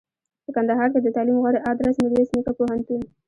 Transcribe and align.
په 0.45 0.49
کندهار 0.55 0.87
کښي 0.93 0.99
دتعلم 1.07 1.37
غوره 1.43 1.59
ادرس 1.71 1.95
میرویس 2.03 2.29
نیکه 2.35 2.51
پوهنتون 2.57 3.01